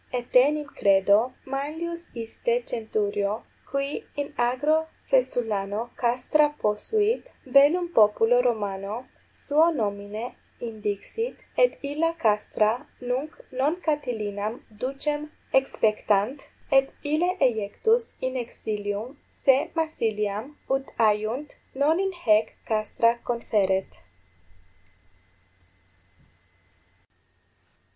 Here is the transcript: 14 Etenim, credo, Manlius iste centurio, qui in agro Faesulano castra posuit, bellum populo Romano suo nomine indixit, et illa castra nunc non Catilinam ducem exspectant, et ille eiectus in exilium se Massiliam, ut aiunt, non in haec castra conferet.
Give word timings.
14 0.11 0.23
Etenim, 0.23 0.65
credo, 0.77 1.15
Manlius 1.45 2.07
iste 2.21 2.53
centurio, 2.65 3.33
qui 3.69 4.03
in 4.15 4.33
agro 4.35 4.87
Faesulano 5.09 5.91
castra 5.95 6.49
posuit, 6.63 7.27
bellum 7.45 7.87
populo 7.93 8.41
Romano 8.41 9.07
suo 9.31 9.69
nomine 9.71 10.33
indixit, 10.59 11.35
et 11.55 11.77
illa 11.83 12.13
castra 12.15 12.87
nunc 12.99 13.37
non 13.51 13.75
Catilinam 13.79 14.59
ducem 14.75 15.29
exspectant, 15.53 16.49
et 16.71 16.91
ille 17.03 17.31
eiectus 17.39 18.13
in 18.21 18.35
exilium 18.35 19.15
se 19.29 19.69
Massiliam, 19.75 20.55
ut 20.67 20.87
aiunt, 20.97 21.57
non 21.75 21.99
in 21.99 22.11
haec 22.25 22.55
castra 22.67 23.19
conferet. 23.23 23.85